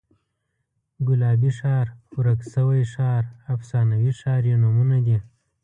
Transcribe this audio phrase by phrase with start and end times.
[1.07, 5.17] ګلابي ښار، ورک شوی ښار، افسانوي ښار یې نومونه دي.